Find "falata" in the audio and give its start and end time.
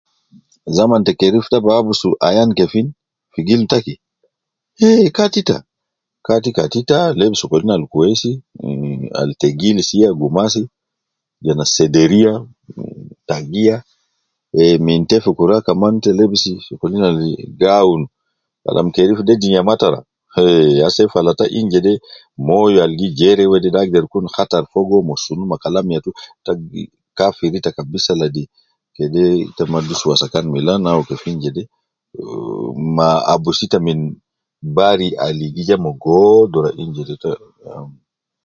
21.13-21.45